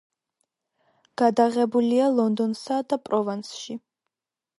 გადაღებულია 1.21 2.07
ლონდონსა 2.21 2.79
და 2.95 2.99
პროვანსში. 3.11 3.77